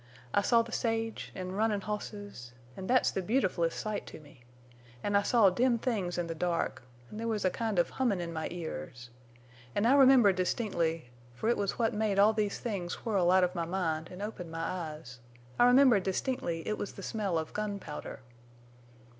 I 0.33 0.41
saw 0.41 0.63
the 0.63 0.71
sage, 0.71 1.31
an' 1.35 1.51
runnin' 1.51 1.81
hosses—an' 1.81 2.87
thet's 2.87 3.11
the 3.11 3.21
beautfulest 3.21 3.79
sight 3.79 4.07
to 4.07 4.19
me—an' 4.19 5.15
I 5.15 5.21
saw 5.21 5.51
dim 5.51 5.77
things 5.77 6.17
in 6.17 6.25
the 6.25 6.33
dark, 6.33 6.81
an' 7.11 7.17
there 7.17 7.27
was 7.27 7.45
a 7.45 7.51
kind 7.51 7.77
of 7.77 7.91
hummin' 7.91 8.19
in 8.19 8.33
my 8.33 8.47
ears. 8.49 9.11
An' 9.75 9.85
I 9.85 9.93
remember 9.93 10.33
distinctly—fer 10.33 11.47
it 11.49 11.55
was 11.55 11.77
what 11.77 11.93
made 11.93 12.17
all 12.17 12.33
these 12.33 12.57
things 12.57 13.05
whirl 13.05 13.29
out 13.29 13.43
of 13.43 13.53
my 13.53 13.65
mind 13.65 14.09
an' 14.11 14.23
opened 14.23 14.49
my 14.49 14.63
eyes—I 14.63 15.65
remember 15.67 15.99
distinctly 15.99 16.67
it 16.67 16.79
was 16.79 16.93
the 16.93 17.03
smell 17.03 17.37
of 17.37 17.53
gunpowder. 17.53 18.21